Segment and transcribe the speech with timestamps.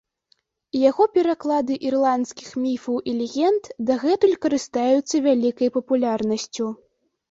[0.89, 3.63] Яго пераклады ірландскіх міфаў і легенд
[3.93, 6.65] дагэтуль карыстаюцца вялікай папулярнасцю.